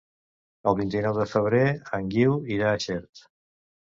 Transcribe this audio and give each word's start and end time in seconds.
El 0.69 0.77
vint-i-nou 0.77 1.17
de 1.19 1.27
febrer 1.33 1.65
en 1.97 2.07
Guiu 2.15 2.39
irà 2.57 2.71
a 2.73 2.81
Xert. 2.87 3.23